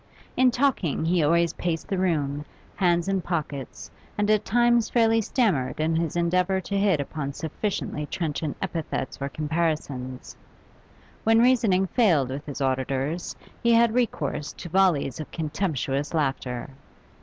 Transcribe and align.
In 0.35 0.49
talking 0.49 1.05
he 1.05 1.21
always 1.21 1.53
paced 1.53 1.87
the 1.87 1.97
room, 1.99 2.43
hands 2.75 3.07
in 3.07 3.21
pockets, 3.21 3.91
and 4.17 4.31
at 4.31 4.43
times 4.43 4.89
fairly 4.89 5.21
stammered 5.21 5.79
in 5.79 5.95
his 5.95 6.15
endeavour 6.15 6.59
to 6.59 6.75
hit 6.75 6.99
upon 6.99 7.33
sufficiently 7.33 8.07
trenchant 8.07 8.57
epithets 8.63 9.19
or 9.21 9.29
comparisons. 9.29 10.35
When 11.23 11.37
reasoning 11.37 11.85
failed 11.85 12.29
with 12.29 12.47
his 12.47 12.61
auditors, 12.61 13.35
he 13.61 13.73
had 13.73 13.93
recourse 13.93 14.53
to 14.53 14.69
volleys 14.69 15.19
of 15.19 15.29
contemptuous 15.29 16.15
laughter. 16.15 16.71